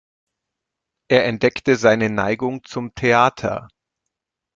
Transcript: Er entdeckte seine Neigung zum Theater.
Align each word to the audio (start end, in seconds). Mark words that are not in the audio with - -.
Er 1.11 1.25
entdeckte 1.25 1.75
seine 1.75 2.09
Neigung 2.09 2.63
zum 2.63 2.95
Theater. 2.95 3.67